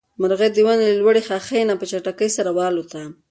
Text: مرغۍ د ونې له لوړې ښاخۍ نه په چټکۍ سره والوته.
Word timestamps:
مرغۍ 0.21 0.49
د 0.53 0.57
ونې 0.65 0.85
له 0.89 0.97
لوړې 1.01 1.21
ښاخۍ 1.27 1.61
نه 1.69 1.75
په 1.79 1.85
چټکۍ 1.91 2.29
سره 2.37 2.49
والوته. 2.57 3.01